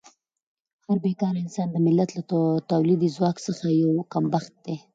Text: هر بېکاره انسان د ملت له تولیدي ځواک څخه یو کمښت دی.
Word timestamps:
هر 0.87 0.97
بېکاره 1.05 1.39
انسان 1.43 1.67
د 1.71 1.75
ملت 1.85 2.09
له 2.17 2.21
تولیدي 2.71 3.09
ځواک 3.15 3.37
څخه 3.47 3.65
یو 3.81 3.91
کمښت 4.13 4.53
دی. 4.65 4.75